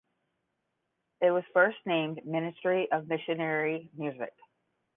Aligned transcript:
It 1.21 1.29
was 1.29 1.43
first 1.53 1.77
named 1.85 2.25
"Ministry 2.25 2.91
of 2.91 3.07
Missionary 3.07 3.91
Music". 3.95 4.33